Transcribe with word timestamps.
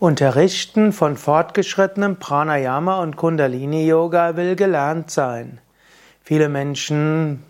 Unterrichten 0.00 0.92
von 0.92 1.16
fortgeschrittenem 1.16 2.18
Pranayama 2.18 3.02
und 3.02 3.16
Kundalini 3.16 3.84
Yoga 3.84 4.36
will 4.36 4.54
gelernt 4.54 5.10
sein. 5.10 5.58
Viele 6.22 6.48
Menschen 6.48 7.42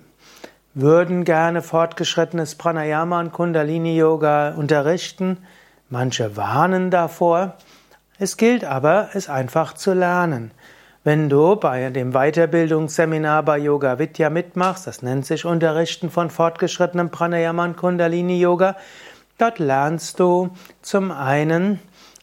würden 0.73 1.25
gerne 1.25 1.61
fortgeschrittenes 1.61 2.55
Pranayama 2.55 3.21
und 3.21 3.33
Kundalini 3.33 3.99
Yoga 3.99 4.55
unterrichten. 4.55 5.45
Manche 5.91 6.39
warnen 6.39 6.91
davor. 6.91 7.57
Es 8.19 8.39
gilt 8.39 8.65
aber, 8.65 9.11
es 9.13 9.29
einfach 9.29 9.75
zu 9.75 9.93
lernen. 9.93 10.53
Wenn 11.05 11.29
du 11.29 11.55
bei 11.57 11.91
dem 11.91 12.13
Weiterbildungsseminar 12.13 13.43
bei 13.43 13.59
Yoga 13.59 13.99
Vidya 13.99 14.31
mitmachst, 14.31 14.87
das 14.87 15.03
nennt 15.03 15.27
sich 15.27 15.45
Unterrichten 15.45 16.09
von 16.09 16.31
fortgeschrittenem 16.31 17.11
Pranayama 17.11 17.67
und 17.67 17.77
Kundalini 17.77 18.41
Yoga, 18.41 18.75
dort 19.37 19.59
lernst 19.59 20.19
du 20.19 20.49
zum 20.81 21.11
einen 21.11 21.79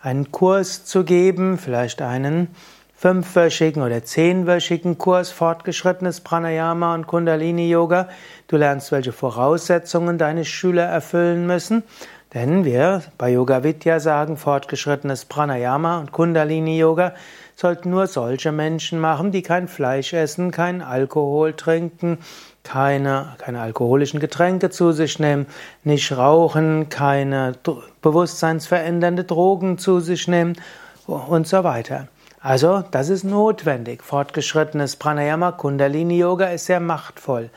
einen 0.05 0.31
Kurs 0.31 0.85
zu 0.85 1.03
geben, 1.03 1.57
vielleicht 1.57 2.01
einen 2.01 2.49
fünfwöchigen 2.95 3.81
oder 3.81 4.03
zehnwöchigen 4.03 4.99
Kurs 4.99 5.31
fortgeschrittenes 5.31 6.21
Pranayama 6.21 6.93
und 6.93 7.07
Kundalini 7.07 7.67
Yoga. 7.69 8.07
Du 8.47 8.57
lernst, 8.57 8.91
welche 8.91 9.11
Voraussetzungen 9.11 10.19
deine 10.19 10.45
Schüler 10.45 10.83
erfüllen 10.83 11.47
müssen. 11.47 11.81
Denn 12.35 12.65
wir 12.65 13.01
bei 13.17 13.31
Yoga 13.31 13.63
Vidya 13.63 14.01
sagen, 14.01 14.35
fortgeschrittenes 14.35 15.23
Pranayama 15.23 15.99
und 15.99 16.11
Kundalini 16.11 16.77
Yoga 16.77 17.13
sollten 17.55 17.89
nur 17.89 18.07
solche 18.07 18.51
Menschen 18.51 18.99
machen, 18.99 19.31
die 19.31 19.41
kein 19.41 19.69
Fleisch 19.69 20.11
essen, 20.11 20.51
kein 20.51 20.81
Alkohol 20.81 21.53
trinken, 21.53 22.17
keine, 22.63 23.35
keine 23.37 23.61
alkoholischen 23.61 24.19
Getränke 24.19 24.69
zu 24.69 24.91
sich 24.91 25.17
nehmen, 25.17 25.45
nicht 25.85 26.11
rauchen, 26.17 26.89
keine 26.89 27.53
bewusstseinsverändernde 28.01 29.23
Drogen 29.23 29.77
zu 29.77 30.01
sich 30.01 30.27
nehmen 30.27 30.57
und 31.07 31.47
so 31.47 31.63
weiter. 31.63 32.09
Also, 32.41 32.83
das 32.91 33.07
ist 33.07 33.23
notwendig. 33.23 34.03
Fortgeschrittenes 34.03 34.97
Pranayama, 34.97 35.53
Kundalini 35.53 36.17
Yoga 36.17 36.47
ist 36.47 36.65
sehr 36.65 36.81
machtvoll. 36.81 37.49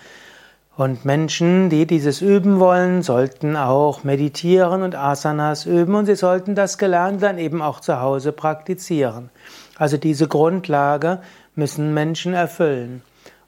Und 0.78 1.04
Menschen, 1.04 1.70
die 1.70 1.88
dieses 1.88 2.20
üben 2.20 2.60
wollen, 2.60 3.02
sollten 3.02 3.56
auch 3.56 4.04
meditieren 4.04 4.84
und 4.84 4.94
Asanas 4.94 5.66
üben 5.66 5.96
und 5.96 6.06
sie 6.06 6.14
sollten 6.14 6.54
das 6.54 6.78
gelernt 6.78 7.20
dann 7.20 7.36
eben 7.38 7.62
auch 7.62 7.80
zu 7.80 8.00
Hause 8.00 8.30
praktizieren. 8.30 9.30
Also 9.76 9.96
diese 9.96 10.28
Grundlage 10.28 11.20
müssen 11.56 11.94
Menschen 11.94 12.32
erfüllen. 12.32 13.02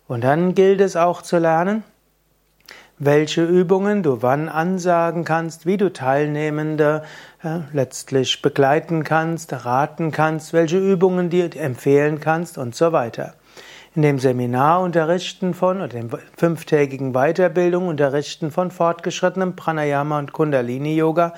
Und 0.09 0.25
dann 0.25 0.57
gilt 0.57 0.81
es 0.81 0.97
auch 0.97 1.23
zu 1.23 1.39
lernen, 1.39 1.85
welche 2.99 3.45
Übungen 3.45 4.03
du 4.03 4.23
wann 4.23 4.49
ansagen 4.49 5.23
kannst, 5.23 5.67
wie 5.67 5.77
du 5.77 5.93
Teilnehmende 5.93 7.05
äh, 7.45 7.61
letztlich 7.73 8.43
begleiten 8.43 9.05
kannst, 9.05 9.53
raten 9.65 10.11
kannst, 10.11 10.53
welche 10.53 10.79
Übungen 10.79 11.31
dir 11.31 11.55
empfehlen 11.55 12.19
kannst 12.19 12.59
und 12.59 12.75
so 12.75 12.91
weiter. 12.91 13.35
In 13.97 14.03
dem 14.03 14.21
Seminar 14.21 14.83
unterrichten 14.83 15.53
von 15.53 15.79
oder 15.79 15.89
dem 15.89 16.11
fünftägigen 16.37 17.13
Weiterbildung 17.13 17.89
unterrichten 17.89 18.53
von 18.53 18.71
fortgeschrittenem 18.71 19.57
Pranayama 19.57 20.21
und 20.21 20.33
Kundalini 20.33 20.95
Yoga 20.95 21.35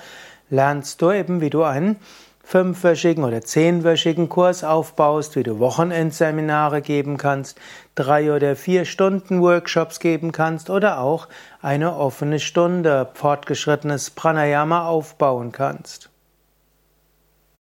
lernst 0.51 1.01
du 1.01 1.13
eben, 1.13 1.41
wie 1.41 1.49
du 1.49 1.63
einen 1.63 1.97
fünfwöchigen 2.45 3.25
oder 3.25 3.41
zehnwöchigen 3.41 4.29
Kurs 4.29 4.65
aufbaust, 4.65 5.35
wie 5.35 5.45
du 5.45 5.61
Wochenendseminare 5.61 6.83
geben 6.83 7.17
kannst, 7.17 7.59
drei 7.95 8.35
oder 8.35 8.55
vier 8.55 8.85
Stunden 8.85 9.41
Workshops 9.41 9.99
geben 9.99 10.31
kannst 10.31 10.69
oder 10.69 11.01
auch 11.01 11.29
eine 11.63 11.97
offene 11.97 12.39
Stunde 12.39 13.09
fortgeschrittenes 13.15 14.11
Pranayama 14.11 14.87
aufbauen 14.87 15.53
kannst. 15.53 16.12